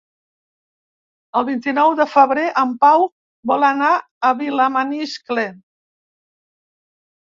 El 1.41 1.45
vint-i-nou 1.49 1.91
de 1.99 2.07
febrer 2.13 2.47
en 2.63 2.73
Pau 2.85 3.05
vol 3.53 3.67
anar 3.69 3.91
a 3.99 4.33
Vilamaniscle. 4.41 5.47